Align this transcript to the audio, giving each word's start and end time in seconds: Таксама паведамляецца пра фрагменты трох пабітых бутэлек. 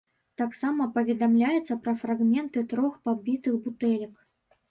Таксама 0.41 0.85
паведамляецца 0.95 1.75
пра 1.87 1.93
фрагменты 2.03 2.63
трох 2.71 2.97
пабітых 3.09 3.59
бутэлек. 3.67 4.13